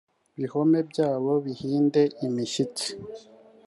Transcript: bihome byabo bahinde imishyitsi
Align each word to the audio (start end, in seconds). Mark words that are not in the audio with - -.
bihome 0.39 0.79
byabo 0.89 1.31
bahinde 1.45 2.01
imishyitsi 2.25 2.87